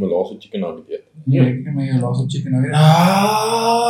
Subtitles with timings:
[0.00, 1.04] my laaste chicken nugget eet.
[1.24, 2.74] Nee, ek het my laaste chicken nugget.
[2.74, 3.80] Ah.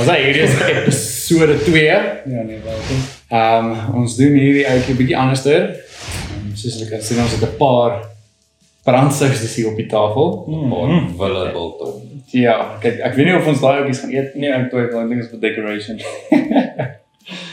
[0.00, 1.80] Ons sê hierdie is episode 2.
[1.84, 3.00] Ja nee, welkom.
[3.28, 5.66] Ehm um, ons doen hierdie ouetjie bietjie anderster.
[6.38, 7.98] Um, soos ek kan sien ons het 'n paar
[8.88, 10.30] brandsouses hier op die tafel.
[10.72, 12.00] Maar wille biltong.
[12.32, 14.48] Ja, kyk, ek weet nie of ons daai ouetjies gaan eet nie.
[14.56, 15.96] Ek twyfel, ek dink dit is vir decoration.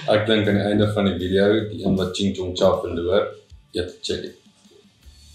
[0.08, 3.26] Ek dink aan die einde van die video, die een wat Ching Chong Cha verloor,
[3.76, 4.32] eet chicken.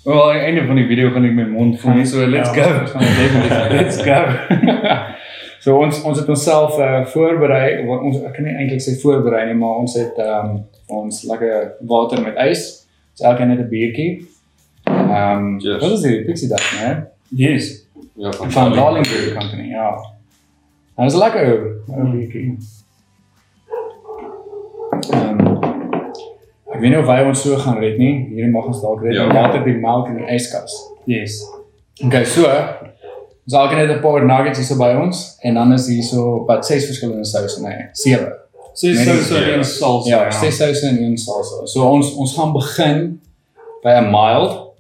[0.05, 2.65] Wel, aan die einde van die video gaan ek my mond voel, so let's Ja,
[2.65, 2.71] go.
[3.77, 5.21] Let's go.
[5.63, 7.83] So ons ons het onsself uh, voorberei.
[7.87, 10.63] Ons ek kan nie eintlik sê voorberei nie, maar ons het ehm um,
[11.03, 12.65] ons lekker water met ys.
[13.15, 14.11] So elkeen het 'n biertjie.
[14.85, 15.83] Ehm um, Cheers.
[15.83, 16.27] wat is dit?
[16.27, 16.91] Pixie Dust, né?
[17.29, 17.87] Yes.
[18.15, 19.91] Ja, van, Van Darling Brew Company, ja.
[20.97, 21.47] En dit is lekker
[21.89, 22.59] ou biertjie.
[25.11, 25.41] Ehm
[26.73, 28.15] ek weet nie of hy ons so gaan red nie.
[28.33, 29.15] Hierdie mag ons dalk red.
[29.15, 29.29] Ja.
[29.29, 29.43] Ja.
[29.43, 30.75] Later die melk in die yskas.
[31.05, 31.39] Yes.
[32.05, 32.49] Okay, so
[33.45, 36.45] ons alkeen het 'n paar nuggets hier so by ons en dan is hier so
[36.47, 38.39] wat ses verskillende souse nee, sewe.
[38.75, 39.63] Ses sous nee, en ja.
[39.63, 40.11] salsa.
[40.11, 41.67] Ja, ses souse en een salsa.
[41.67, 43.21] So ons ons gaan begin
[43.83, 44.75] by 'n mild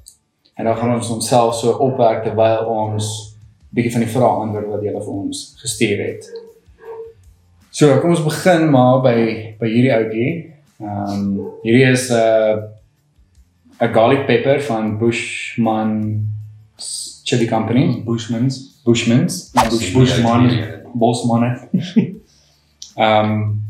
[0.54, 3.36] en dan gaan ons onsself so opwerk terwyl ons
[3.72, 6.28] bietjie van die vrae antwoord wat julle vir ons gestuur het.
[7.72, 9.18] So, kom ons begin maar by
[9.60, 10.32] by hierdie ouetjie.
[10.82, 12.56] Ehm um, hierdie is 'n uh,
[13.80, 15.92] 'n garlic pepper van Bushman
[17.32, 18.02] Chili Company.
[18.04, 18.58] Bushmans.
[18.84, 19.36] Bushmans.
[19.70, 20.48] Bush, Bushman.
[20.94, 21.52] Bosmanne.
[22.92, 23.62] Um,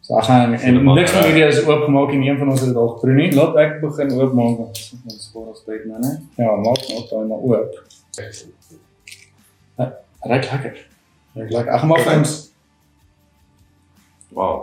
[0.00, 2.68] so ek gaan en maak niks van hierdie is oopgemaak en een van ons het
[2.70, 3.24] dit al geproe nie.
[3.34, 4.60] Laat ek begin oopmaak.
[4.60, 4.78] want
[5.10, 6.12] Ons spaar ons tyd nou, né?
[6.38, 7.80] Ja, maak nou daai maar oop.
[8.14, 9.88] Ja,
[10.30, 10.78] Ryk lekker.
[11.34, 11.72] Ryk lekker.
[11.74, 12.36] Ek gaan maar vir ons
[14.38, 14.60] Wow,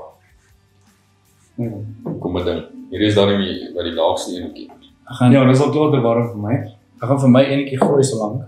[2.23, 2.63] kom maar ding.
[2.93, 4.69] Hier is dan nie by die laagste enetjie.
[4.71, 6.55] ek gaan Ja, dis al klaar te warm vir my.
[7.01, 8.43] Ek gaan vir my enetjie gooi so lank.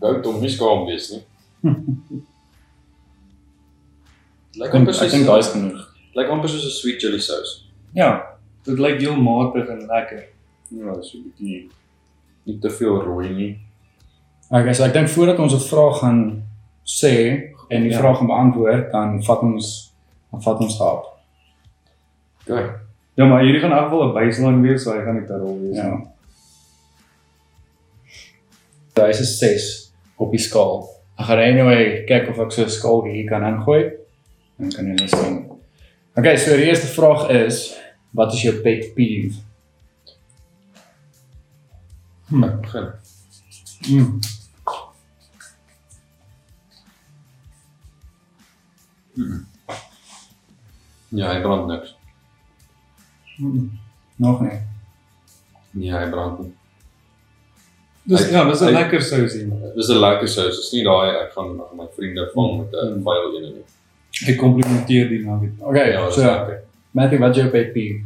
[0.00, 1.22] Gou toe nie skaam wees nie.
[4.58, 5.80] Lyk amper dink ek soos dink daai is genoeg.
[6.18, 7.50] lyk amper soos 'n sweet chili sous.
[7.94, 8.10] Ja,
[8.64, 10.22] dit lyk heel matig en lekker.
[10.70, 11.68] Ja, dis 'n bietjie
[12.46, 13.58] nie te veel rooi nie.
[14.50, 16.42] Okay, so ek dink voordat ons 'n vraag gaan
[16.86, 17.14] sê
[17.70, 17.98] en die Ja.
[17.98, 19.92] vraag gaan beantwoord, dan vat ons
[20.30, 21.04] dan vat ons hap.
[22.46, 22.70] Okay.
[23.18, 25.38] Ja, maar hierdie gaan in elk geval 'n baseline wees, so hy gaan nie te
[25.38, 25.88] rol wees Ja.
[25.94, 26.06] nie.
[28.94, 30.88] Daar is 'n 6 op die skaal.
[31.18, 33.90] Ek gaan anyway kyk of ek so 'n skaal hier kan ingooi.
[34.58, 35.50] Dan kan jy net sien.
[36.16, 37.76] Okay, so die eerste vraag is
[38.10, 39.34] wat is jou pet peeve?
[42.44, 42.92] Ek begin.
[43.88, 44.20] Mm.
[51.08, 51.94] Ja, hy brand niks.
[53.38, 53.70] Mm.
[54.16, 54.58] Nog nie.
[55.70, 56.52] Nee, hy brand nie.
[58.08, 59.46] Dis Hy- ja, dis 'n lekker sousie.
[59.76, 60.56] Dis 'n lekker sous.
[60.56, 63.02] Dis nie daai ek gaan my vriende vang met 'n Mm.
[63.02, 63.64] vuil een nie.
[64.26, 65.52] Hy komplimenteer die nugget.
[65.60, 66.62] Okay, Ja, so lekker.
[66.90, 68.04] Matthew, wat is jou pet peeve?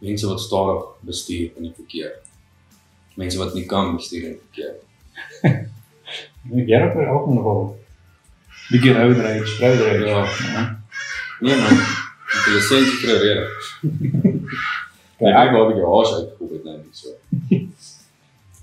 [0.00, 2.12] Mense wat stadig bestuur in die verkeer.
[3.16, 4.74] Mense wat nie kan bestuur in die verkeer.
[6.58, 7.78] Ek jy het ook nog wel
[8.70, 9.46] Bietjie road rage.
[9.46, 10.06] strouder.
[10.06, 10.24] Ja.
[10.52, 10.80] Ja.
[11.40, 11.78] Nee man.
[12.34, 13.44] Ek het 'n lisensie vir 'n rede.
[15.20, 17.08] Ja, Ek wou 'n bietjie haas uitgekom het nou nie so.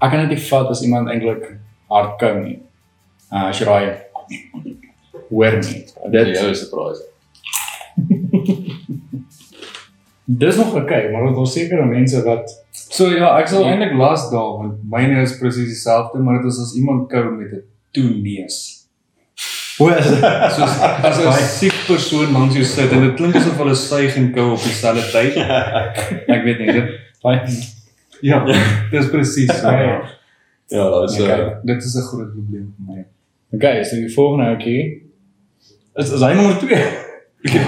[0.02, 1.58] ek kan dit vat as iemand eintlik
[1.90, 2.60] hard kou nie.
[3.32, 4.02] Uh, as jy raai
[5.30, 5.86] hoor nie.
[6.12, 7.04] Dit Dit is jou surprise.
[10.26, 14.58] dis nog okay, maar daar's sekere mense wat So ja, ek sal eintlik las daal
[14.58, 18.81] want myne is presies dieselfde, maar dit is as iemand kou met 'n toeneus.
[19.82, 20.24] Hoe is dit?
[20.56, 20.78] Soos
[21.10, 24.52] as 'n siek persoon langs jou sit en dit klink asof hulle suig en kou
[24.56, 25.38] op dieselfde tyd.
[26.36, 26.90] Ek weet nie, dit
[28.22, 28.40] ja,
[28.92, 29.70] dis presies so.
[29.70, 30.02] Ja.
[30.72, 31.40] Ja, dat is Okay.
[31.42, 33.06] uh, Dit is 'n groot probleem vir my.
[33.58, 34.82] Okay, so die volgende ouetjie
[35.96, 36.78] is is hy nommer 2.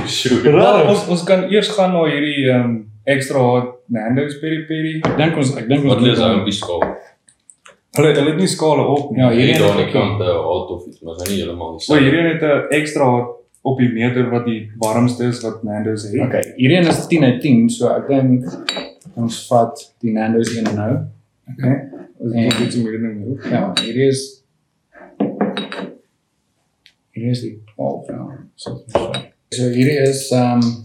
[0.08, 0.52] Sure.
[0.52, 2.76] Maar ons ons kan eers gaan na hierdie ehm um,
[3.06, 4.94] ekstra hot Nando's peri peri.
[5.04, 6.84] Ek dink ons ek dink ons Wat lees dan- op die skaal?
[7.94, 9.20] Hulle hulle het nie skale op nie.
[9.22, 11.80] Ja, Hierdie daar aan is die kant eh, hot of iets, maar is nie heeltemal
[11.80, 12.04] So dieselfde.
[12.04, 13.08] hierdie het 'n ekstra
[13.62, 16.22] op die meter wat die warmste is wat Nando's het.
[16.22, 18.46] Okay, hierdie een is 10 uit 10, so ek dink
[19.16, 20.94] ons vat die Nando's een nou.
[21.54, 21.76] Okay.
[22.18, 23.52] Ons het iets meer hoor.
[23.52, 24.44] Ja, hierdie is
[27.12, 28.32] hierdie is die 12 nou.
[28.56, 28.84] So,
[29.50, 30.82] so hierdie is ehm um,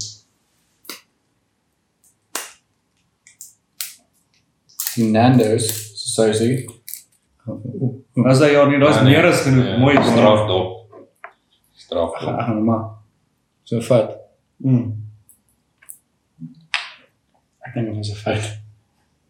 [4.96, 5.68] die Nando's
[6.14, 6.66] sosie.
[8.26, 9.12] As hy ja, daar's nee.
[9.14, 11.02] meer as genoeg Nee, mooi straf dop.
[11.76, 12.38] Straf Ag, dop.
[12.38, 12.84] ag nou maar.
[13.64, 14.16] So vat.
[14.56, 14.94] Mm.
[17.66, 18.46] Ek dink dit is 'n feit.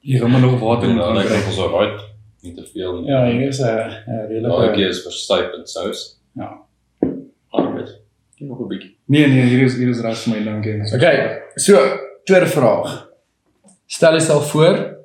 [0.01, 1.37] Hier gaan maar nog water En moet dan lyk kry.
[1.37, 2.01] dit ons alright.
[2.43, 3.11] Nie te veel nie.
[3.11, 6.21] Ja, hier is 'n 'n Daai redelike keer is verstypend sous.
[6.33, 6.59] Ja.
[7.51, 8.01] Alright.
[8.39, 8.97] Nog 'n bietjie.
[9.05, 10.95] Nee nee, hier is hier is reg vir my dankie.
[10.95, 11.75] Okay, so
[12.25, 13.09] tweede vraag.
[13.87, 14.97] Stel jouself voor,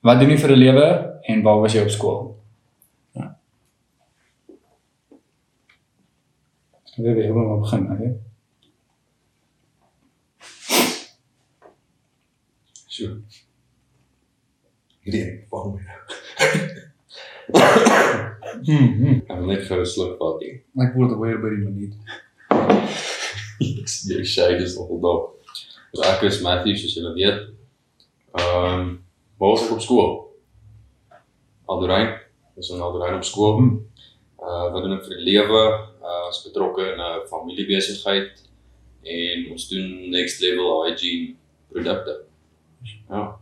[0.00, 2.37] wat doen jy vir 'n lewe en waar was jy op skool?
[6.98, 8.12] Ek weet nie hoe om te begin, okay?
[12.90, 13.20] Sure.
[15.06, 16.00] Hierdie vang my nou.
[18.58, 19.20] Mm, mm.
[19.30, 20.56] Ek wil net vir 'n sluk vat hier.
[20.82, 21.94] Ek word aware by die minuut.
[24.10, 25.38] Jy sê dis nog dop.
[25.94, 27.38] So ek is Matthew soos julle weet.
[28.34, 28.88] Ehm um,
[29.38, 30.10] waar was ek op skool?
[31.70, 32.10] Aldorein.
[32.56, 33.62] Ons in Aldorein op skool.
[34.42, 35.62] Uh wat doen ek vir die lewe?
[36.02, 38.48] Uh is betrokke in 'n familiebesigheid
[39.02, 41.34] en ons doen next level hygiene
[41.72, 42.24] produkte.
[43.08, 43.36] Ja.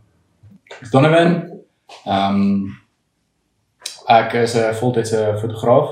[0.91, 1.61] Donovan.
[2.05, 2.77] Ehm um,
[4.07, 5.89] ek is 'n voltydse fotograaf.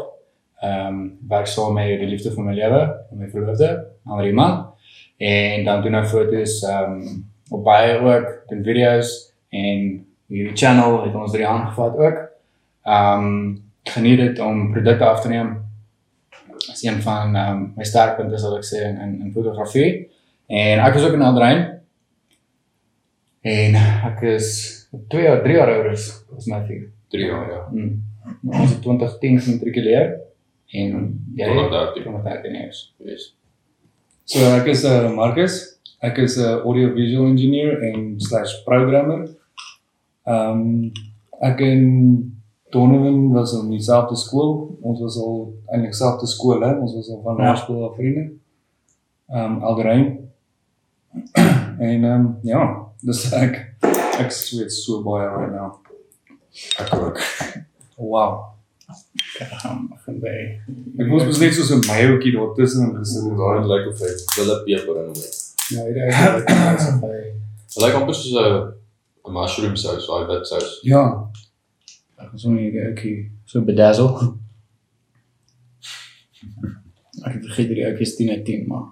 [0.60, 4.74] Ehm um, werk saam met die liefde van my lewe, my verloofde, Henri man.
[5.18, 11.04] En dan doen ek foto's ehm um, op baie ook, doen video's en hierdie channel
[11.04, 12.18] het ons drie aangevat ook.
[12.84, 15.65] Ehm um, geniet dit om produkte af te neem.
[16.66, 20.10] Dis een van ehm um, my sterkpunte sal ek sê in in, in fotografie.
[20.48, 21.64] En ek is ook in Aldrein.
[23.46, 23.76] En
[24.10, 24.50] ek is
[25.14, 26.88] 2 jaar, 3 jaar ouer as as Matthew.
[27.14, 27.62] 3 jaar ja.
[27.72, 28.02] Mm.
[28.50, 30.14] Ons het 2010 gematrikuleer
[30.74, 30.94] en
[31.38, 32.04] jy 2013.
[32.04, 32.84] 2013 is.
[33.06, 33.32] Yes.
[34.26, 35.60] So ek is uh, Marcus.
[36.02, 39.28] Ek is 'n uh, audio visual engineer en slash programmer.
[40.26, 40.92] Ehm um,
[41.42, 41.84] ek en
[42.70, 44.78] Donovan was op dieselfde skool.
[44.82, 46.74] Ons was al eintlik selfde skool hè.
[46.80, 47.44] Ons was al van Ja.
[47.44, 48.32] laerskool af vriende.
[49.30, 50.30] Ehm um, Alderein.
[51.78, 53.56] en ehm um, ja, dis ek
[54.20, 55.72] ek sweet so baie right now.
[56.80, 57.20] Ek ook.
[57.98, 58.44] Wow.
[59.40, 60.36] Gaan by.
[61.00, 63.38] Ek moes mos net so 'n mayootjie daar tussen gesit het.
[63.38, 65.36] Daai lyk of hy wille peper in hom het.
[65.70, 65.82] Ja,
[66.76, 67.18] is is by.
[67.74, 68.36] Dit lyk amper soos
[69.28, 70.80] 'n mushroom sous, daai wit sous.
[70.84, 71.30] Ja,
[72.34, 74.34] Sommer hierdie ouetjie so bedazzle.
[77.26, 78.86] Ek het vergeet hierdie ouetjie is 10 uit 10, maar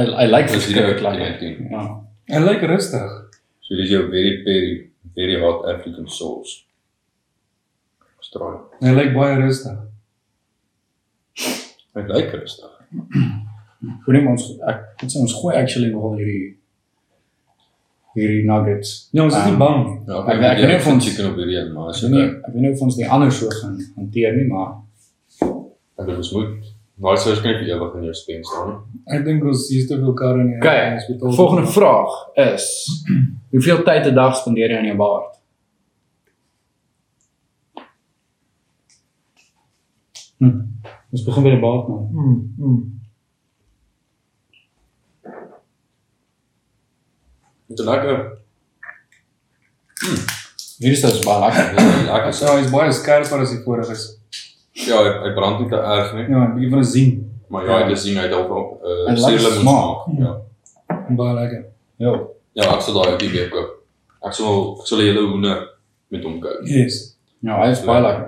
[0.00, 1.26] hierdie verskriklik ou 10 lekker.
[1.26, 1.68] uit 10.
[1.70, 1.84] Ja.
[2.30, 3.14] hy lyk rustig.
[3.66, 4.74] So dis jou very very
[5.14, 6.64] very hot African sauce.
[8.20, 8.60] Straal.
[8.80, 9.78] Hy lyk baie rustig.
[11.94, 12.70] Dit lyk rustig.
[14.04, 16.56] Hoe neem ons ek dit sê ons gooi actually nogal hierdie
[18.14, 19.08] hierdie nuggets.
[19.12, 19.98] Ja, ons is nie Ehm, bang nie.
[20.06, 22.10] Ja, Ek- ek weet nie of ons- chicken op hierdie een, maar Ek as weet
[22.10, 24.70] jy nie ek weet nie of ons die ander so gaan hanteer nie, maar
[25.98, 26.48] ek dink ons moet
[27.00, 28.72] daai sous kan nie vir ewig in jou spens staan.
[29.06, 31.32] Ek dink ons hier is te veel karre in die hospitaal.
[31.32, 32.66] volgende vraag is
[33.52, 35.36] hoeveel tyd 'n dag spandeer jy aan jou baard?
[40.38, 40.60] Hm.
[41.12, 42.08] Ons begin by die baard man.
[42.12, 42.99] Mm, mm.
[47.70, 48.16] Dit is lekker.
[50.80, 51.68] Hierdie is dus baie lekker.
[51.76, 52.32] Dit is lekker.
[52.34, 54.06] So hy is baie skerper as die vorige is.
[54.80, 57.10] Ja, hy, hy brand nie te erg nie, Ja, 'n bietjie van 'n zien.
[57.50, 60.18] maar ja, jy sien ook op Hy uh suurlemoen smaak.
[60.18, 60.32] Ja.
[61.16, 61.64] Baie lekker.
[61.98, 62.12] Ja.
[62.52, 63.70] Ja, ek sal daai weer koop.
[64.26, 65.68] Ek sal ek 'n hele hoender
[66.08, 66.60] met hom koop.
[66.64, 67.16] Yes.
[67.42, 68.26] Ja, hy is baie lekker.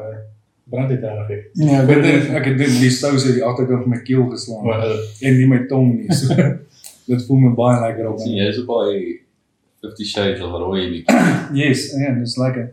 [0.71, 1.43] Brand dit hier.
[1.55, 4.29] Nee, ek het dit ek het dit die sous uit die agterkant van my keel
[4.31, 6.13] geslaan Maar, eh, en nie my tong nie.
[6.15, 6.35] So
[7.11, 8.19] dit voel my baie lekker op.
[8.21, 9.21] sien jy is op daai
[9.83, 11.23] 50 shades of rooi bietjie.
[11.59, 12.69] Yes, ja, dis lekker.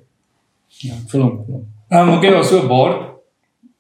[0.86, 1.66] Ja, hom.
[1.90, 3.00] Ehm um, okay, so 'n baard.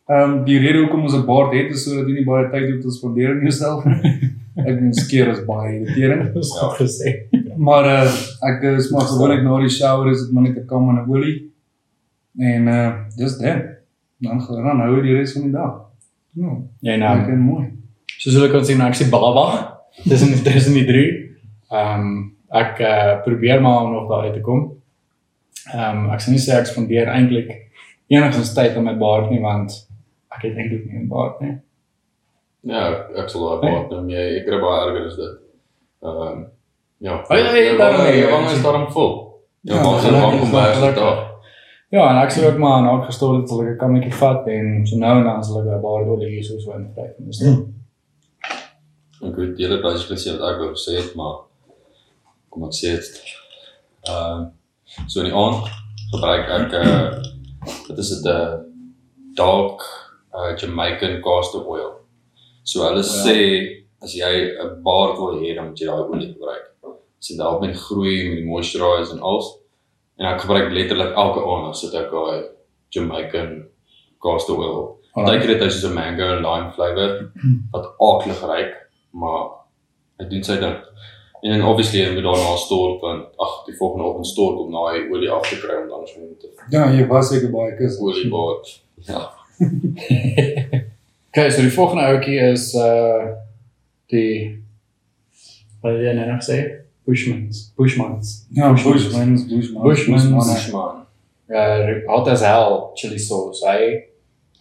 [0.09, 2.69] Ehm um, die rede hoekom ons 'n baard het is sodat jy nie baie tyd
[2.71, 4.31] hoef te spandeer aan jouself nie.
[4.59, 6.33] ek dink skeer is baie irriterend.
[6.35, 6.69] Dis Ja.
[6.79, 7.09] gesê.
[7.57, 8.11] Maar uh,
[8.49, 11.09] ek is maar gewoonlik na die shower is dit maar net 'n kam en 'n
[11.09, 11.51] olie.
[12.39, 13.61] En uh dis dit.
[14.21, 15.73] Dan gaan dan hou die res van die dag.
[16.33, 16.49] Ja,
[16.81, 17.31] Jy lekker nou.
[17.31, 17.65] en mooi.
[18.17, 19.77] Soos hulle kan sien, ek sê baba.
[20.03, 21.09] tussen die drie.
[21.71, 24.75] Ehm um, ek uh, probeer maar om nog daar uit te kom.
[25.73, 27.51] Ehm um, ek sê nie sê ek spandeer eintlik
[28.09, 29.71] enigstens tyd aan my baard nie want
[30.35, 31.59] ek het eintlik nie 'n baard nie.
[32.63, 34.39] Ja, ek sal daar baat nou mee.
[34.39, 35.35] Ek kry baie erger as dit.
[36.03, 36.45] Ehm um,
[36.99, 37.23] ja.
[37.29, 38.25] Ja, ja, Jou daarom wange- nie.
[38.31, 39.11] wange is daarom vol.
[39.61, 41.03] Ja, wange is gelukkig, lang om by te gelukkig.
[41.03, 41.25] daag.
[41.91, 44.87] Ja, en ek sê ook maar nou gestoor het sal ek 'n kammetjie vat en
[44.87, 47.13] so nou en dan sal ek 'n baardolie hier so so invryf.
[47.19, 47.59] Dis net.
[49.21, 51.35] Ek weet die hele baie spesiaal wat ek wou sê het, maar
[52.49, 53.21] kom ek sê dit.
[54.09, 54.49] Ehm
[55.07, 55.67] so in die aand
[56.13, 57.21] gebruik ek uh
[57.87, 58.65] wat is dit 'n
[59.35, 59.81] dark
[60.33, 61.91] uh, Jamaican castor oil.
[62.63, 63.23] So hulle Ja.
[63.25, 63.37] sê
[64.01, 66.65] as jy 'n baard wil hê, dan moet jy daai olie gebruik.
[67.19, 69.47] So dit help met groei, met die moisturize en alles.
[70.17, 72.43] En ek gebruik letterlik elke aand dan sit ek daai
[72.89, 73.65] Jamaican
[74.21, 74.95] castor oil op.
[75.13, 77.31] Partykeer het hy so 'n mango lime flavour
[77.71, 78.73] wat aaklig ryk,
[79.13, 79.49] maar
[80.19, 80.77] hy doen sy ding.
[81.41, 85.07] En dan obviously jy moet daarna stort want ag die volgende oggend stort om daai
[85.11, 87.99] olie af te kry want anders moet dit Ja, jy was seker baie kus.
[87.99, 88.81] olie baard.
[89.07, 89.29] Ja.
[91.31, 93.27] Okay, so die volgende ouetjie is uh
[94.09, 94.63] die
[95.83, 96.55] wat jy nou nog sê?
[97.05, 97.59] Bushmans.
[97.77, 98.31] Bushmans.
[98.57, 99.83] Ja, Bushmans, Bushmans.
[99.85, 100.25] Bushmans.
[100.33, 101.03] Bushman.
[101.49, 103.61] Uh hot as hell chili sauce.
[103.65, 104.07] Hy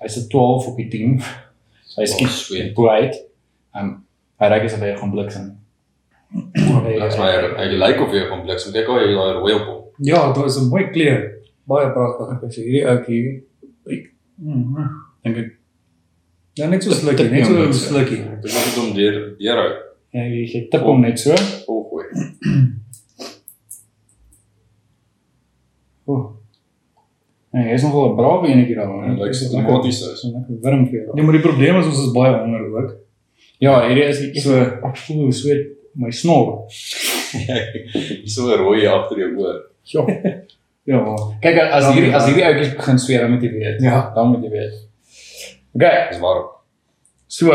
[0.03, 1.21] hy's 'n 12 op die 10.
[1.89, 2.75] So hy Oh, skiet sweet.
[2.75, 3.17] bright.
[3.75, 4.05] Um
[4.41, 5.49] hy raak asof hy gaan bliksem.
[6.33, 8.67] Hy- Dit's my hy lyk of jy kompleks.
[8.67, 9.95] Moet kyk hoe hy daai rooi op.
[10.05, 11.21] Ja, dit is 'n mooi kleur.
[11.67, 12.43] Baie pragtig.
[12.45, 13.43] Ek sê hierdie ouetjie
[14.39, 14.89] Mhm.
[15.25, 15.55] dink ek
[16.59, 18.19] Ja, net so slukkie, net so slukkie.
[18.43, 19.77] Dis net om deur deur uit.
[20.13, 21.35] ja, jy jy tip hom net so.
[21.69, 22.09] Oh goeie.
[26.09, 26.25] Ooh.
[27.53, 28.89] Nee, hy is nogal 'n brawe enetjie daar.
[29.09, 30.21] Hy lyk so tomaties is.
[30.21, 31.17] So lekker warm vir jou.
[31.17, 32.91] Ja, maar die probleem is ons is baie honger ook.
[33.59, 36.67] Ja, hierdie is So- so ek voel hoe sweet my snor.
[38.25, 39.59] Dis so 'n rooi agter jou oor.
[39.83, 40.05] Ja.
[40.89, 40.99] Ja,
[41.43, 43.81] Kyk as hierdie as hierdie ouetjies begin sweer, dan moet jy weet.
[43.85, 44.11] Ja.
[44.15, 44.75] dan moet jy weet.
[45.75, 46.47] Okay, Dis warm.
[47.27, 47.53] so.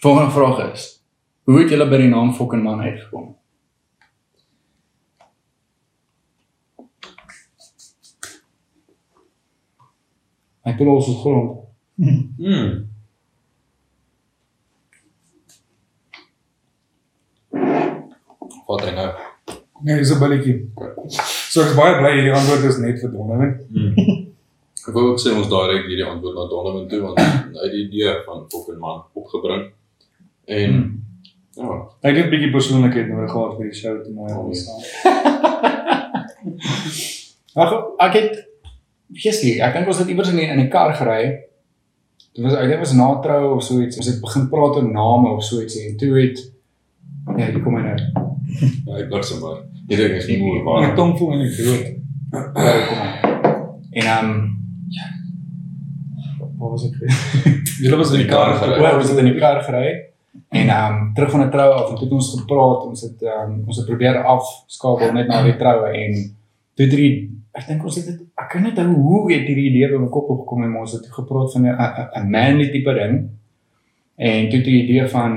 [0.00, 1.02] Volgende vraag is:
[1.44, 3.34] Hoe het julle by die naam Fucking Man uitgekom?
[10.68, 11.64] Ek bedoel ons grond.
[11.98, 12.88] Mm.
[18.68, 19.10] Wat dan nou?
[19.80, 20.56] nee, dis 'n billetjie.
[21.52, 23.52] So ek is baie bly hierdie antwoord is net vir Donovan.
[24.88, 27.84] Ek wou ook sê ons direk hierdie antwoord na Donovan toe want hy het die
[27.86, 29.64] idee van fucking man opgebring.
[30.44, 30.76] En
[31.56, 34.62] ja, Hy het 'n bietjie persoonlikheid nodig gehad vir die show toe maar Oh, ons
[37.54, 38.46] Ag ek het
[39.08, 41.48] Jessie, ek dink ons het iewers in die, in die kar gery.
[42.36, 43.96] Dit was ek dink was na trou of so iets.
[43.96, 46.38] Ons het begin praat oor name of so iets en toe het
[47.36, 48.27] ja, hier kom hy nou.
[48.96, 49.58] Hy bliksem maar.
[49.88, 50.94] Die ding is nie moeilik My waar.
[50.96, 51.86] tong voel eintlik groot.
[52.32, 53.10] Ja, hier kom hy.
[53.98, 54.56] En ehm um,
[54.96, 55.06] ja.
[56.58, 56.96] Wat was ek?
[57.82, 58.78] Julle was in die kar gery.
[58.80, 59.88] Wel, ons het in die kar gery
[60.48, 63.22] en ehm um, terug van 'n troue af en toe het ons gepraat, ons het
[63.22, 66.14] ehm um, ons het probeer afskakel net na die troue en
[66.74, 69.70] toe het hierdie ek dink ons het dit ek kan net onthou hoe het hierdie
[69.70, 72.92] idee by my kop opgekom en ons het gepraat van 'n 'n- 'n manly tipe
[72.94, 73.14] ding.
[74.16, 75.32] En toe het die idee van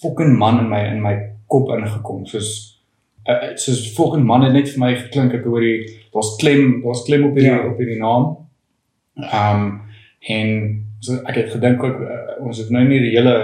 [0.00, 1.14] fucking man in my in my
[1.48, 2.24] kop ingekom.
[2.28, 2.50] Soos
[3.28, 5.78] uh, soos fucking man het net vir my geklink ek hoor die
[6.14, 7.64] daar's klem, daar's klem op hierdie Ja.
[7.70, 8.28] op hierdie naam.
[9.18, 9.80] Ehm um,
[10.28, 10.50] en
[11.00, 13.34] so ek het gedink ook uh, ons het nou nie die hele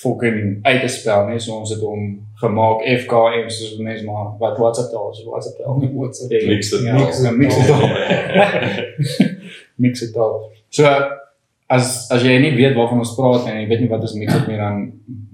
[0.00, 2.04] fucking uit te spel nie, so ons het hom
[2.40, 5.80] gemaak FKM soos mense maar wat WhatsApp taal, so WhatsApp taal.
[5.94, 6.30] WhatsApp.
[6.32, 7.24] Ja, Mix it ja, taal.
[7.24, 7.66] ja, Mix it
[9.76, 10.50] mix it taal.
[10.70, 10.84] So
[11.70, 14.34] as as jy nie weet waarvan ons praat en jy weet nie wat ons mix
[14.34, 14.80] it nie dan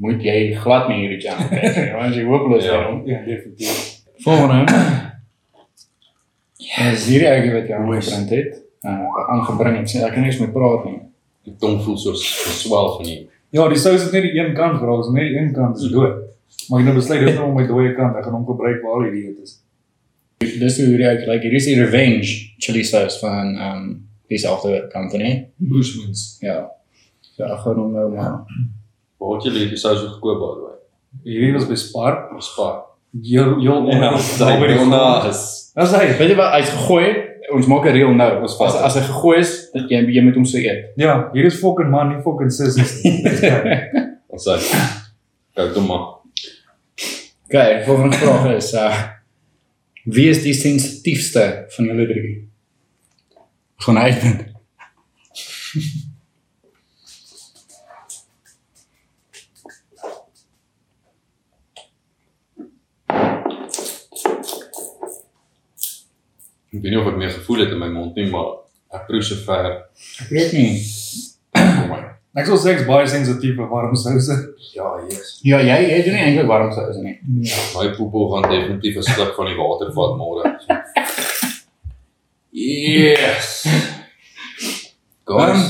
[0.04, 1.92] moet jy glad nie hierdie channel kyk nie.
[1.96, 2.72] Want jy hopeloos Ja.
[2.76, 2.98] daarom.
[3.08, 3.78] Ja, definitief.
[4.24, 4.66] Volgende.
[6.66, 8.60] Ja, is hierdie ouetjie wat jy aangebring het.
[8.86, 9.90] Uh aangebring het.
[9.92, 10.98] Sê ek kan niks meer praat nie.
[11.46, 13.18] Die tong voel so geswel van die
[13.54, 15.88] Ja, die sous het net die een kant geraak, so net die een kant is
[15.92, 16.16] dood.
[16.68, 19.06] Maar ek nou besluit dis nou my dooie kant, ek gaan hom gebruik waar al
[19.12, 19.54] die eet is.
[20.42, 21.42] Dis hoe hierdie ouetjie lyk.
[21.46, 23.84] Hierdie is die Revenge chili sauce van um
[24.28, 25.48] dieselfde company.
[25.56, 26.38] Bushmans.
[26.40, 26.70] Ja.
[27.34, 28.42] So ek gaan hom nou maar.
[29.20, 30.76] Waar het julle hierdie sous gekoop by the way?
[31.24, 32.18] Hierdie was by Spar.
[32.44, 32.82] Spar.
[33.22, 35.44] Heel heel Ja, naby die naas.
[35.76, 36.04] Dis hy.
[36.18, 37.06] Weet jy wat hy's gegooi?
[37.54, 38.30] Ons maak 'n reël nou.
[38.42, 40.92] Ons As as hy gegooi is, dat jy jy moet hom so eet.
[40.96, 43.22] Ja, hier is fucking man, nie fucking sissies nie.
[44.32, 44.56] Ons sê.
[45.56, 46.16] Kyk toe maar.
[47.46, 48.90] Okay, volgende vraag is uh
[50.06, 52.48] wie is die sensitiefste van julle drie?
[53.76, 54.54] Gewoon eigenen.
[66.70, 68.46] Ik weet niet of ik meer gevoel heb in mijn mond, nie, maar
[68.90, 69.86] ik proef ze ver.
[70.18, 71.04] Ik weet niet.
[72.36, 74.34] Ek sou sê ek's baie sensitief vir warm souse.
[74.74, 75.38] Ja, yes.
[75.40, 77.14] Ja, jy jy doen er nie eintlik warm souse nie.
[77.24, 77.94] Daai ja.
[77.96, 80.42] poepel gaan definitief 'n sluk van die water vat môre.
[82.56, 83.66] Yes.
[85.28, 85.64] Guys.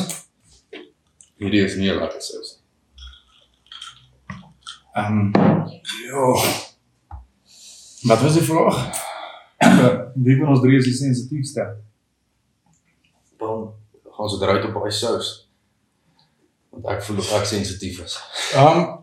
[1.41, 2.63] Hierdie is nie 'n lekker sous.
[4.95, 5.33] Ehm,
[6.07, 6.27] Ja.
[8.07, 8.77] wat was die vraag?
[10.25, 11.77] Wie van ons drie is die sensitiefste?
[13.39, 13.75] Dan
[14.05, 15.49] gaan ons dit uit op daai sous.
[16.71, 18.15] Want ek voel of ek sensitief is.
[18.55, 18.95] Ehm,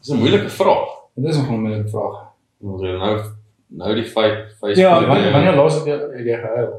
[0.00, 0.88] Dis 'n moeilike vraag.
[1.16, 2.32] dit is nog 'n moeilike vraag.
[2.64, 3.34] Want jy nou
[3.70, 6.72] nou die feit Facebook Ja, Wanneer wanneer laas het jy jy gehuil?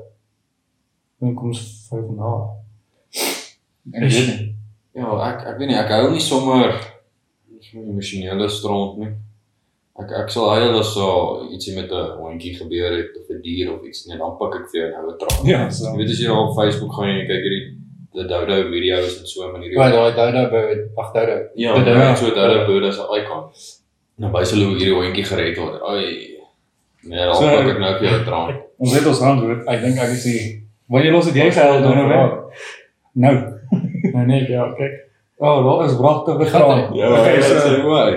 [1.19, 2.43] Dan kom ons vyf van daar.
[3.93, 4.55] Ek weet nie.
[4.97, 6.73] Ja, ek ek weet nie, ek hou nie sommer
[7.61, 9.09] so emosionele stront nie.
[9.99, 13.73] Ek ek sal huil as so ietsie met 'n hondjie gebeur het of 'n dier
[13.73, 15.45] of iets net dan pak ek vir jou nou 'n traan.
[15.47, 15.85] Ja, so.
[15.91, 17.65] Jy weet as jy op Facebook gaan en jy kyk hierdie
[18.17, 21.37] die Dodo video's en so maar hierdie Ja, daai Dodo by wag Dodo.
[21.55, 21.93] Ja, Dodo.
[21.93, 23.43] dit is so Dodo bird as 'n icon.
[24.17, 25.81] Nou wys hulle hoe hierdie hondjie gered word.
[25.81, 26.36] Ai.
[27.07, 28.55] Nee, dan So- pak ek nou vir jou traan.
[28.77, 29.65] Ons het ons antwoord.
[29.67, 30.41] Ek dink ek is die
[30.87, 32.29] Wanneer los het jy gehuil Donovan?
[33.19, 33.35] Nou.
[34.13, 34.93] Nee nee, ja, kyk.
[35.37, 36.93] Oh, daar is wragtige graan.
[36.95, 38.13] Ja, okay, dit so is mooi.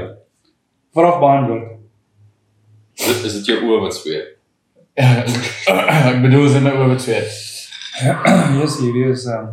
[0.94, 1.66] vraag beantwoord.
[2.94, 4.36] Dit is dit jou oë wat sweet.
[6.10, 7.28] ek bedoel ze my oor wat sweet.
[8.60, 9.50] yes, hierdie is ehm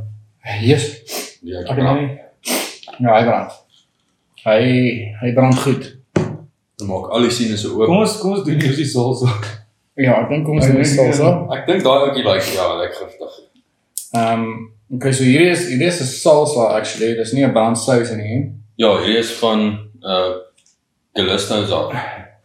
[0.62, 1.40] Jesus.
[1.44, 2.20] Ja, Ek weet nie.
[3.00, 3.52] Ja, hy brand.
[4.46, 4.60] Hy
[5.22, 5.97] hy brand goed.
[6.78, 7.86] Dan maak al die siene oop.
[7.90, 9.32] Kom ons kom ons doen hierdie salsa.
[9.98, 11.30] Ja, ek dink kom ons doen dink, salsa.
[11.56, 13.38] Ek dink daai ouetjie lyk ja, lyk giftig.
[14.14, 14.44] Ehm,
[14.94, 17.16] okay, so hierdie is hierdie is 'n salsa actually.
[17.18, 18.54] Dis nie 'n brandsous nie.
[18.78, 19.66] Ja, hierdie is van
[20.04, 20.36] uh
[21.18, 21.92] Gulisto's al.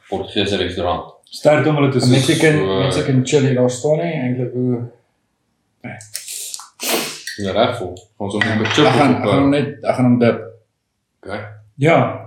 [0.08, 1.12] Portugese restaurant.
[1.28, 2.10] Sterk om hulle te soek.
[2.10, 4.80] Mexican so, uh, Mexican chili daar staan nie eintlik hoe
[7.36, 7.92] Ja, reg vol.
[7.96, 9.22] Gaan ons hom met Ek chip gaan op.
[9.22, 10.40] ek gaan hom net ek gaan hom dip.
[11.22, 11.40] Okay.
[11.76, 12.21] Ja.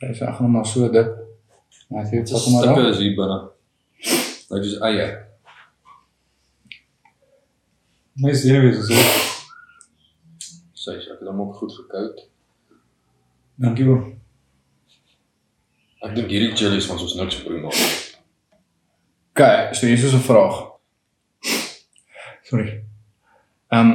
[0.00, 0.94] Ek gaan hom maar so het
[1.88, 2.90] Wat vat hom maar stukke daar.
[2.90, 3.38] is hier binne.
[4.50, 5.06] Lyk soos eie.
[8.16, 8.96] My serieus is so.
[10.74, 12.26] Sê ek het hom ook goed gekoud.
[13.62, 14.02] Dankie hoor.
[16.04, 17.78] Ek dink hierdie chilies gaan ons niks proe maak.
[19.36, 20.56] Okay, so hier is 'n vraag.
[22.42, 22.82] Sorry.
[23.72, 23.90] Ehm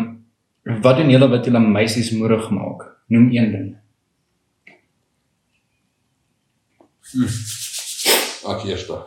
[0.66, 2.90] um, wat doen julle wat julle meisies moedig maak?
[3.08, 3.81] Noem een ding.
[7.12, 8.98] Ek eerste.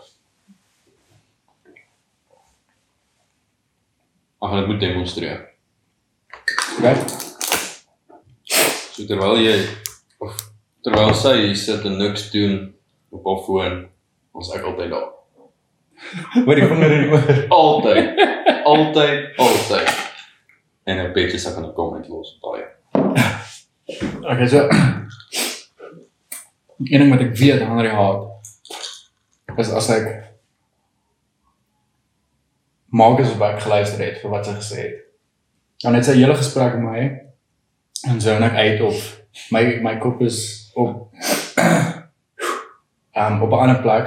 [4.44, 5.40] Ag, ek moet demonstreer.
[6.76, 6.94] Okay?
[8.94, 9.56] So terwyl jy
[10.20, 10.36] of
[10.84, 12.58] terwyl sy hier sit en niks doen
[13.14, 13.80] op haar foon,
[14.36, 15.10] ons ek altyd daar.
[16.44, 17.24] Wat die vinger in oor.
[17.58, 18.22] Altyd.
[18.74, 19.88] altyd, altyd.
[20.84, 22.64] En 'n bietjie sak aan 'n comment los daai.
[24.24, 24.68] Okay, so
[26.82, 30.08] een ding wat ek weet Henry haat is as ek
[32.90, 34.96] maak as ek geluister het vir wat sy gesê het.
[35.82, 37.04] Dan het sy hele gesprek met my
[38.10, 39.00] en so en ek uit of
[39.54, 40.38] my my kop is
[40.74, 41.10] op
[43.20, 44.06] um, op 'n ander plek.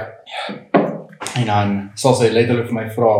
[1.38, 3.12] En dan sal sy letterlik vir my vra,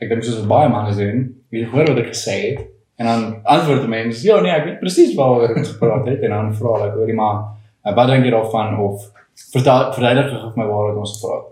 [0.00, 2.66] ek dink soos baie manne doen, wie hoor wat ek gesê het?
[2.98, 6.30] En dan antwoord die mens, ja nee, ek weet presies waaroor ek gepraat het en
[6.34, 7.57] dan vra ek hoorie maar
[7.88, 9.06] uh, wat dink jy daarvan of
[9.52, 11.46] vertel verduidelik gou vir my waaroor ons gepraat.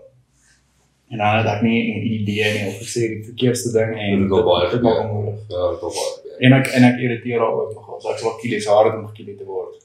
[1.11, 4.27] En dan het ek nie 'n idee nie of ek sê die verkeerdste ding en
[4.29, 5.39] Dit baie dit maak moeilik.
[5.49, 6.13] Ja, dit was baie.
[6.45, 8.01] En ek en ek irriteer haar ook nogal.
[8.01, 9.75] So ek sal kielies haar het om gekielie te word.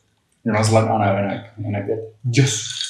[0.44, 2.80] En sal ek aanhou en ek en ek weet just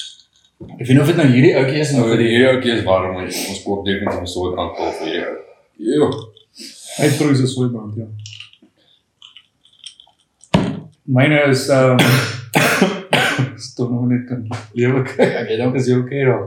[0.63, 2.51] Ek weet nie of dit nou hierdie ouetjie is Nou of vir dit die hierdie
[2.53, 5.37] ouetjie is warm, ons ons kort definitief 'n soort aantal vir hierdie ou.
[5.77, 6.05] Jo.
[6.97, 8.07] Hy proe so soebrand, ja.
[11.05, 11.97] Myne is ehm
[13.57, 15.19] Stop nog net kan lewe kyk.
[15.41, 16.43] ek weet ook Is jy okay daar?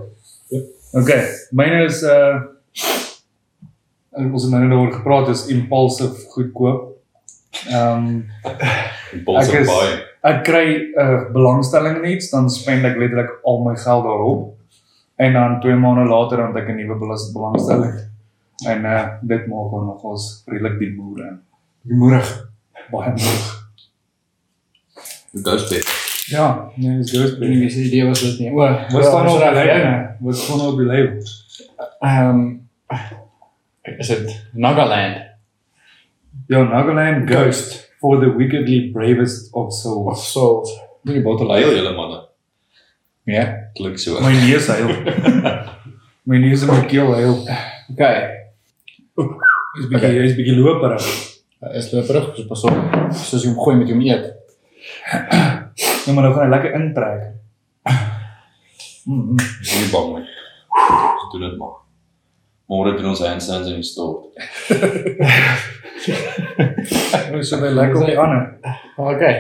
[0.97, 1.23] Okay,
[1.53, 2.41] myne is uh
[4.17, 6.85] ons het nou net oor gepraat is impulsive goedkoop.
[7.69, 8.23] Ehm
[9.13, 9.97] Impulse Ek is- baie.
[10.27, 14.57] ek kry 'n uh, belangstelling in iets, dan spend ek letterlik al my geld daarop.
[15.19, 16.97] En dan 2 maande later dan ek 'n nuwe
[17.33, 17.93] belangstelling.
[18.69, 21.39] En uh dit maak hom nogals redelik die moer.
[21.83, 22.49] moedig.
[22.91, 23.69] Baie moeg.
[25.43, 26.06] Ghostbed.
[26.27, 27.33] Ja, nee, is goed.
[27.33, 28.51] Ek weet nie wie idee was dit nie.
[28.51, 29.97] O, Wat staan ons op nou.
[30.27, 31.21] Wat staan op die label?
[32.01, 32.45] Ehm
[33.97, 35.21] is dit Nagaland
[36.51, 40.33] Ja, Nagaland Ghost for the wickedly bravest of of souls.
[40.33, 40.73] Souls?
[41.07, 42.19] Die bottel Lyle julle manne.
[43.25, 43.45] Ja.
[43.75, 44.19] Klink so.
[44.21, 44.83] My neus hy.
[46.27, 47.39] My neus en my keel heel.
[47.93, 48.19] Okay.
[49.17, 50.25] Is bietjie Okay.
[50.27, 51.07] is bietjie loperig.
[51.63, 52.83] Hy is loperig, so pas op.
[53.15, 55.65] Soos jy hom gooi met jou eet.
[56.07, 57.23] Ja, maar nou gaan hy lekker intrek.
[59.07, 59.37] Mm -hmm.
[59.37, 60.17] Dis nie bang.
[60.17, 61.75] Ons doen dit maar.
[62.67, 64.27] Môre doen ons handstands in die store.
[67.31, 68.59] Nou so baie lekker op die ander.
[68.97, 69.37] Okay.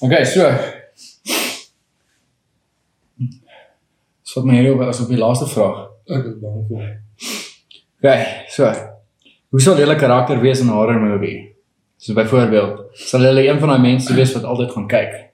[0.00, 0.50] Okay, so.
[4.22, 5.86] So wat my hier op as op die laaste vraag.
[6.04, 6.90] Ek is bang vir.
[7.98, 8.72] Okay, so.
[9.48, 11.56] Hoe sal julle karakter wees in 'n horror movie?
[11.96, 15.25] So byvoorbeeld, sal julle een van daai mense wees wat altyd gaan kyk?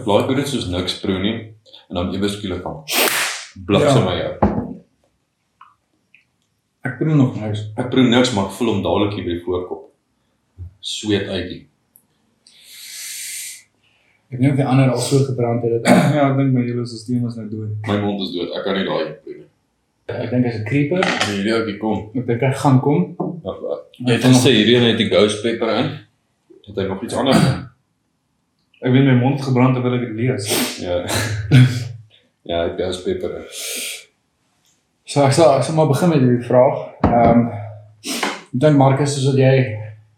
[0.00, 1.34] Ek hoe dit soos niks proe nie
[1.88, 2.82] en dan ewe skielik van
[3.66, 4.04] bliksem Ja.
[4.04, 4.32] my jou.
[6.86, 7.64] Ek doen nog niks.
[7.76, 9.82] Ek proe niks maar ek voel hom dadelik hier by die voorkop.
[10.80, 11.62] Sweet uit die.
[14.30, 15.90] Ek of die ander al so gebrand het dit.
[16.16, 17.74] Ja, ek dink my hele stelsel is nou dood.
[17.86, 18.50] My mond is dood.
[18.58, 19.46] Ek kan nie daai proe nie.
[20.06, 21.02] Ek dink hy's 'n creeper.
[21.26, 22.10] Hierdie ouetjie kom.
[22.14, 23.14] Ek dink hy gaan kom.
[23.42, 23.62] Wag.
[23.98, 25.88] Jy het gesê hierdie een het die ghost pepper in.
[26.66, 27.42] Het hy nog iets anders?
[28.86, 30.44] Ek weet my mond gebrand terwyl ek dit lees.
[30.78, 31.00] Ja.
[32.50, 33.40] ja, het ghost pepper.
[35.06, 36.84] So ek sal ek sal maar begin met hierdie vraag.
[37.08, 37.48] Ehm um,
[38.06, 39.56] ek dink Marcus soos wat jy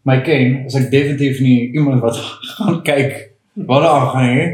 [0.09, 2.21] my ken, is ek definitief nie iemand wat
[2.59, 3.17] gaan kyk
[3.65, 4.47] wat daar aangaan nie.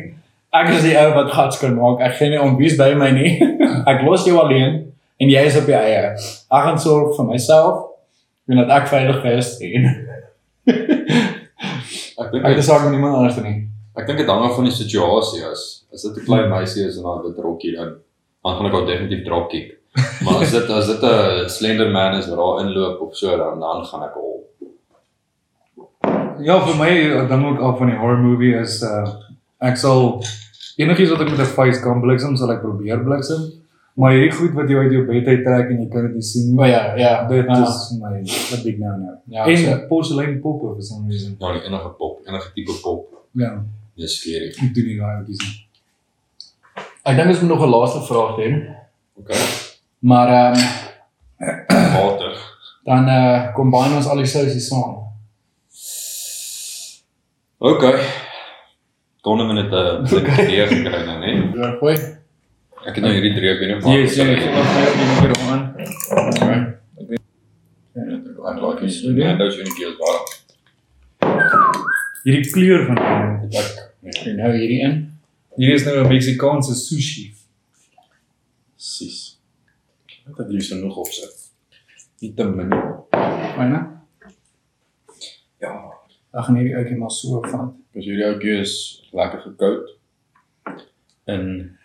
[0.55, 2.07] Ek is die ou wat gats kan maak.
[2.07, 3.35] Ek gee nie om wie's by my nie.
[3.91, 4.79] ek los jou alleen
[5.19, 6.15] en jy is op jou eie.
[6.15, 7.83] Ek gaan sorg vir myself
[8.47, 9.95] en dat ek veilig is en
[12.15, 13.74] Ek dink ek saak met niemand anders nie.
[13.97, 16.97] Ek dink dit hang af van die situasie as as dit 'n klein meisie is
[16.99, 17.95] en haar wit rokkie dan
[18.45, 19.79] dan gaan ek haar definitief drop kick.
[20.25, 23.61] Maar as dit as dit 'n slender man is wat daar inloop of so dan
[23.61, 24.33] dan gaan ek al.
[26.45, 26.91] Ja, vir my
[27.23, 29.05] ek dink ook al van die horror movie is uh
[29.65, 30.23] ek sal
[30.77, 33.43] enigiets wat ek met 'n face kan bliksem, sal ek probeer bliksem.
[33.97, 36.23] Maar hierdie goed wat jy uit jou bed uit trek en jy kan dit nie
[36.23, 36.67] sien nie.
[36.69, 37.29] ja, ja.
[37.29, 37.63] Dit Ja.
[37.63, 38.19] is my
[38.51, 39.15] wat big nou nou.
[39.31, 41.37] Ja, En so, porselein poppe for some reason.
[41.39, 43.07] Nie enige pop, enige tipe pop.
[43.33, 43.63] Ja,
[43.97, 44.51] Dis skerie.
[44.51, 45.55] ek doen nie daai ouetjies nie.
[47.05, 48.57] ek dink ons moet nog 'n laaste vraag doen.
[49.21, 49.43] Okay.
[49.99, 52.35] Maar ehm um, Water.
[52.85, 55.03] dan eh uh, combine ons al die sousie saam.
[57.59, 57.99] Okay.
[59.23, 60.05] Donovan het 'n
[60.45, 61.31] idee gekry nou, né?
[61.55, 61.97] Ja, gooi.
[62.85, 64.93] Ek het nou hierdie drie ek weet nie of Yes, ja, ek sal nog meer
[64.99, 65.63] die keer aan.
[68.45, 69.17] Ek like dit.
[69.17, 70.21] Ja, dit is uniek waar.
[72.25, 73.25] Hierdie kleur van hom.
[74.05, 74.97] En nou hierdie in.
[75.57, 77.35] Hierdie is nou 'n Meksikaanse sushi.
[78.77, 79.41] Sis.
[80.29, 81.37] Ek het liefs genoeg opsit.
[82.21, 82.69] Nie te min.
[83.57, 83.81] Myne.
[85.59, 85.73] Ja.
[86.31, 87.73] Ag nee, die ouetjie maar so vat.
[87.93, 88.75] Dus hierdie ouetjie is
[89.13, 89.97] lekker gekoud
[91.25, 91.79] in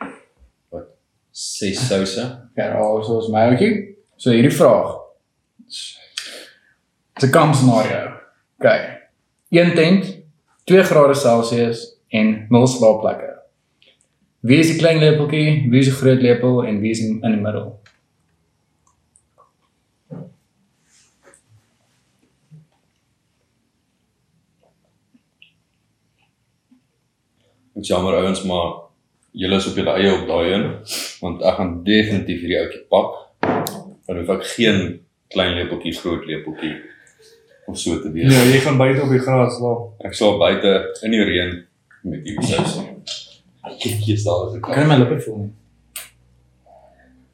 [0.69, 0.89] wat
[1.31, 2.25] ses souse.
[2.55, 3.95] Ja, al soos my ouetjie.
[4.15, 4.97] So hierdie vraag.
[5.65, 5.95] Dis
[7.23, 8.11] 'n kamp scenario.
[8.57, 8.99] OK.
[9.49, 10.17] Een tent,
[10.63, 13.35] 2 grade Celsius en nul slaapplekke.
[14.39, 17.41] Wie is die klein lepeltjie, wie is die groot lepel en wie is in die
[17.41, 17.73] middel?
[27.79, 28.89] Is jammer ouens, maar
[29.31, 30.65] julle is op julle eie op daai een
[31.19, 33.17] want ek gaan definitief hierdie ouetjie pak.
[34.07, 34.79] Dan hoef ek geen
[35.29, 36.77] klein lepeltjie, groot lepeltjie
[37.69, 38.31] of so te wees.
[38.33, 39.99] Ja, jy gaan buite op die gras slaap.
[40.07, 41.59] Ek sal buite in die reën
[42.03, 42.79] met hierdie sous.
[43.79, 45.49] Kyk hier staan as ek Kan my lippe voel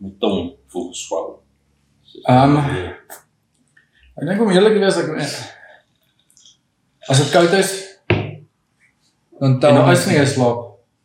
[0.03, 1.27] my tong voel geswel.
[2.27, 2.57] Ehm,
[4.15, 5.09] Ek dink om eerlik te wees ek
[7.09, 7.71] as dit koud is
[9.39, 10.59] Dan tel nou is nie 'n slaap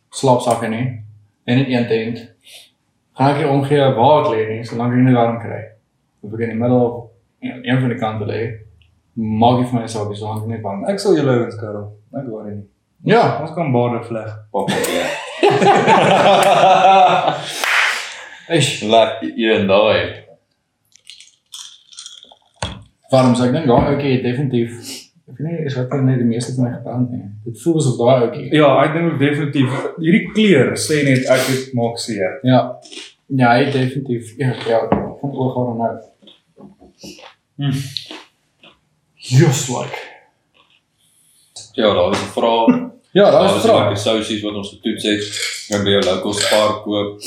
[0.09, 1.03] slaapsakke nie
[1.45, 2.17] en net een tent.
[3.13, 5.61] Gaan ek nie omgee waar ek lê nie, solank ek nie warm kry.
[6.23, 7.09] Of ek in die middel of
[7.41, 8.41] een van die kante lê,
[9.15, 10.85] maak nie vir my saak nie, solank ek net warm.
[10.85, 11.91] Ek sal julle ouens karel.
[12.15, 12.67] Ek worry nie.
[13.03, 13.41] Ja.
[13.41, 14.29] Ons kan bade vleg.
[14.51, 15.05] Pap ja.
[18.51, 20.19] Eish, Laat een daai.
[23.11, 24.75] warm so ek dink daai ouetjie het definitief
[25.31, 27.25] ek weet nie is wat net die meeste van my gebrand nie.
[27.45, 28.45] Dit voel asof daai ouetjie.
[28.55, 32.31] Ja, ek dink ook definitief hierdie kleur sê net ek het maak seer.
[32.47, 32.61] Ja.
[33.31, 35.93] Ja, hy definitief ja, ja, van oor gaan nou.
[37.61, 37.77] Hm.
[39.21, 39.97] Just like.
[41.73, 42.89] Ja, daar was 'n vraag.
[43.11, 43.77] Ja, Daar is 'n was vraag.
[43.79, 45.23] lekker sousies wat ons getoets het.
[45.69, 47.19] Gaan by jou local Spar koop.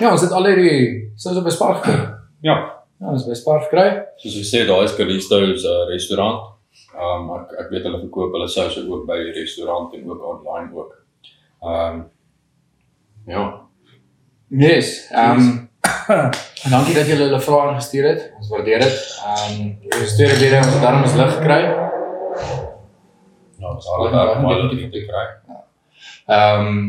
[0.00, 2.08] Ja, ons het al hierdie soos op 'n spark gekoop.
[2.40, 2.56] Ja.
[3.00, 4.02] Ja, ons by Spar gekry.
[4.16, 6.40] Soos jy sê, daar is Callisto's uh, restaurant.
[7.00, 10.70] Um ek ek weet hulle verkoop hulle souse ook by die restaurant en ook online
[10.74, 10.92] ook.
[11.62, 12.08] Um
[13.26, 13.60] ja,
[14.48, 15.06] Yes.
[15.12, 15.70] Ehm um,
[16.70, 18.32] dankie dat julle hulle vrae ingestuur het.
[18.38, 19.20] Ons waardeer dit.
[19.24, 21.89] Ehm um, die tweede video ons het daarom ons lig gekry.
[23.60, 25.26] Ja, ons al daar maar hulle te kry.
[26.26, 26.82] Ehm um,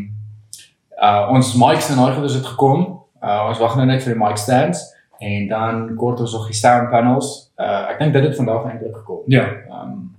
[1.01, 2.81] uh ons mics en daai goeders het gekom.
[3.23, 4.83] Uh ons wag nou net vir die mic stands
[5.21, 7.51] en dan kort ons nog die sound panels.
[7.57, 9.23] Uh ek dink dit het vandag eintlik gekom.
[9.27, 9.47] Ja.
[9.69, 10.09] Ehm um,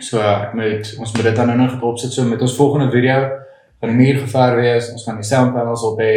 [0.00, 3.28] so ek moet ons moet dit dan nou nog opsit so met ons volgende video
[3.80, 4.92] gaan die muur gever wees.
[4.92, 6.14] Ons gaan die sound panels op hê.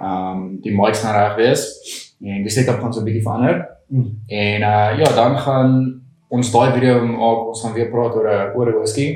[0.00, 1.66] Ehm um, die mics gaan reg wees
[2.22, 3.66] en die setup gaan so 'n bietjie verander.
[3.88, 4.08] Mm.
[4.26, 6.01] En uh ja, dan gaan
[6.32, 7.48] ons daai video maak.
[7.52, 9.08] Ons gaan weer praat oor 'n oor 'n whisky.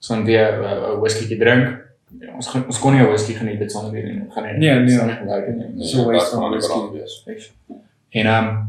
[0.00, 1.66] Ons gaan weer 'n uh, whisky drink.
[2.20, 4.24] Ja, ons gaan, ons kon nie 'n whisky geniet dit sonder weer nie.
[4.34, 4.56] Gaan nie.
[4.58, 4.84] Nee, nee.
[4.84, 5.86] nie gebruik nie.
[5.86, 7.24] So waste wat van gaan whisky.
[7.28, 7.52] wees.
[8.10, 8.66] En ehm um,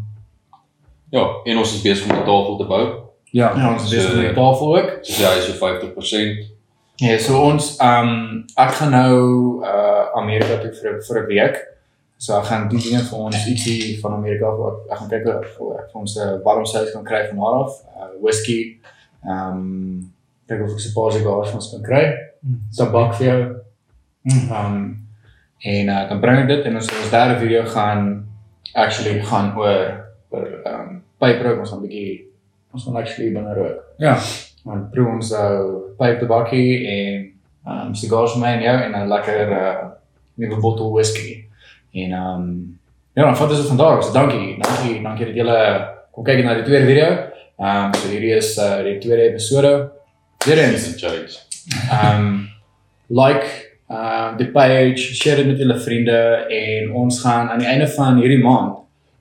[1.09, 2.83] Ja, en ons is besig om 'n tafel te bou.
[3.31, 3.53] Ja.
[3.57, 4.97] ja, ons is besig So- met die tafel ook.
[5.01, 6.45] Soos jy is so 50%.
[6.95, 9.15] Ja, so ons ehm um, ek gaan nou
[9.63, 11.55] uh Amerika toe vir vir 'n week.
[12.19, 14.79] So ek gaan die dinge vir ons ietsie van Amerika af.
[14.91, 15.45] Ek gaan kyk of
[15.79, 17.77] ek vir ons 'n warm sous kan kry van daar af.
[17.95, 18.79] Uh whisky.
[19.23, 20.11] Ehm um,
[20.47, 22.03] kyk of ek se paar cigars van ons kan kry.
[22.75, 23.39] Tabak vir jou.
[24.27, 24.51] Mm.
[24.51, 25.07] Ehm um,
[25.59, 28.27] en uh, dan bring ek dit en ons ons derde video gaan
[28.73, 31.59] actually gaan oor oor ehm um, pyprook.
[31.59, 32.27] Ons gaan 'n bietjie
[32.73, 33.83] ons gaan actually binne rook.
[33.97, 34.19] Ja.
[34.65, 37.31] Dan proe ons nou pyp tabakkie en
[37.63, 39.87] ehm um, cigars vir my en jou en 'n lekker uh
[40.35, 41.48] nuwe bottel whisky.
[41.93, 42.79] En ehm um,
[43.13, 44.03] ja, dan vat ons dit van daar.
[44.03, 44.57] So dankie.
[44.59, 45.59] Dankie, dankie dat julle
[46.11, 47.09] kom kyk na die tweede video.
[47.59, 49.91] Ehm um, so hierdie is uh die tweede episode.
[50.45, 50.87] Weer eens.
[50.87, 51.39] en Chase.
[51.91, 52.49] Um
[53.07, 53.45] like
[53.89, 58.17] uh die page, share dit met julle vriende en ons gaan aan die einde van
[58.17, 58.77] hierdie maand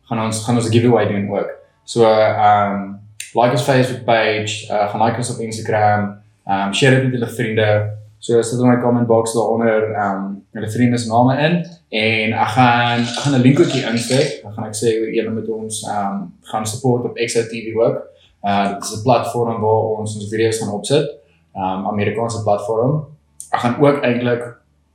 [0.08, 1.50] gaan ons gaan ons 'n giveaway doen ook.
[1.84, 3.00] So um
[3.34, 7.30] like ons Facebook page, uh gaan like ons op Instagram, um share dit met julle
[7.30, 7.90] vriende.
[8.18, 12.48] So sit in my comment box daaronder um julle vriende se name in en ek
[12.48, 14.42] gaan ek gaan 'n linkootjie insit.
[14.42, 17.96] Dan gaan ek sê julle moet ons um gaan support op XOTV ook.
[18.44, 21.06] Uh dit is 'n platform waar ons ons video's gaan opsit
[21.54, 23.06] um Amerikaanse platform.
[23.52, 24.42] Ek gaan ook eintlik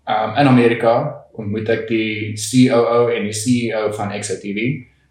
[0.08, 4.60] um in Amerika ontmoet ek die COO en die CEO van XOTV.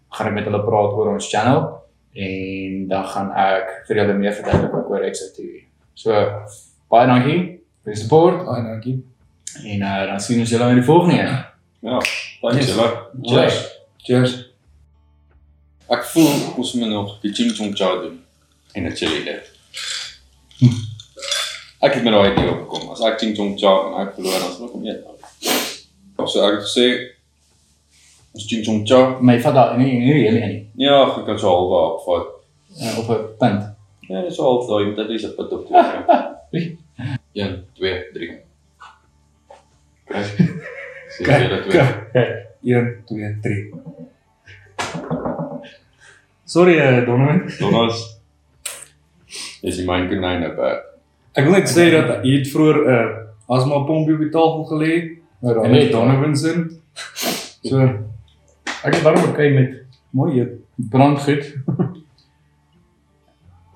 [0.09, 1.81] Gaan ek met hulle praat oor ons channel
[2.13, 5.65] en dan gaan ek vir julle meer verduidelik oor XOTV.
[5.93, 6.11] So
[6.89, 7.39] baie dankie
[7.83, 9.03] vir die support Baie dankie.
[9.65, 11.52] en uh, dan sien ons julle in die volgende een.
[11.83, 11.99] Ja,
[12.41, 12.69] dankie Yes.
[12.69, 12.89] julle.
[13.21, 13.57] Cheers.
[13.97, 14.33] Cheers.
[15.91, 18.21] Ek voel ons moet nog die ching chong cha doen
[18.73, 19.43] en 'n chili dip.
[21.83, 22.89] Ek het met daai idee opgekom.
[22.91, 25.03] As ek ching chong cha en ek verloor dan sal ek hom eet.
[26.25, 26.87] So ek het gesê
[28.33, 29.17] ons ching chong cha.
[29.21, 30.69] My vat daar nie nie nie nie.
[30.87, 32.27] Ja, ek kan so halwe opvat.
[32.81, 33.63] Uh, op 'n punt.
[34.09, 35.75] Ja, dis so half daai, dit is 'n put op toe.
[37.33, 38.39] 1 2 3.
[41.17, 41.25] Kyk.
[41.25, 41.89] Sien jy dit weer?
[42.63, 43.73] 1 2 3.
[46.45, 47.43] Sorry eh, Donovan.
[47.59, 48.01] Donas.
[49.61, 50.57] Dis die myn konyn op.
[51.33, 53.05] Ek wil net sê dat jy het vroeër 'n uh,
[53.57, 54.93] asma pompie op die tafel gelê
[55.43, 56.51] Maar en net Donovan se.
[57.63, 57.79] So
[58.83, 60.59] Ek het daarom gekry met mooi eet.
[60.89, 61.43] brandgoed.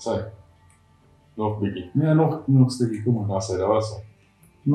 [0.04, 0.16] Sê.
[1.38, 1.90] Nog bietjie.
[1.94, 3.28] Ja, nog nog stukkie, kom maar.
[3.28, 3.92] Nou sê daar was.
[3.92, 4.07] Maar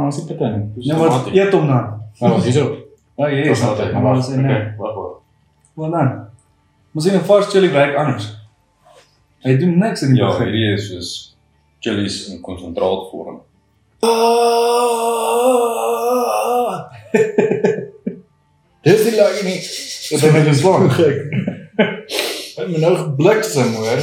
[0.01, 0.73] as ek dit dan.
[0.77, 1.85] Ja, maar eet hom dan.
[2.21, 2.77] Maar wat hierso?
[3.17, 3.93] Ja, jy Dis is altyd.
[3.93, 4.55] Maar ons en nee.
[4.57, 5.13] Okay, wag wag.
[5.75, 6.09] Wat dan?
[6.95, 8.27] Ons sien 'n vars chili werk anders.
[9.43, 10.47] Hy doen niks in die Ja, begin.
[10.47, 11.37] hierdie is soos
[11.81, 13.41] chilies in konsentraatvorm.
[18.83, 19.59] Dis die lag nie.
[20.11, 21.21] Dit het my geslaan gek.
[22.57, 24.03] Het my nou gebliksem hoor.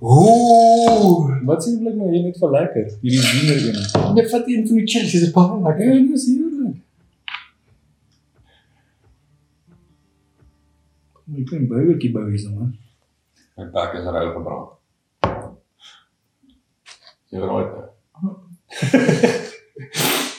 [0.00, 2.86] Ooh, Wat sien blik nou jy net vir lekker?
[3.02, 4.16] Hierdie wiener een.
[4.16, 5.92] jy vat een van die chillies is baie Ja, lekker.
[5.92, 6.76] dit is heerlik.
[11.40, 12.72] Ek kan burgertjie bou hier sommer.
[13.56, 14.68] My bek is rou gebrand.
[17.30, 17.88] Jy raai dit.